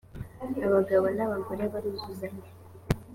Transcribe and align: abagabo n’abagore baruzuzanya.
abagabo 0.65 1.05
n’abagore 1.17 1.63
baruzuzanya. 1.73 2.49